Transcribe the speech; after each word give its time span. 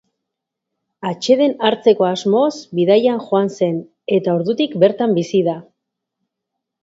Atseden 1.09 1.51
hartzeko 1.67 2.07
asmoz 2.07 2.49
bidaian 2.79 3.21
joan 3.27 3.53
zen 3.61 3.77
eta 4.19 4.33
ordutik 4.39 4.73
bertan 4.85 5.13
bizi 5.19 5.43
da. 5.49 5.57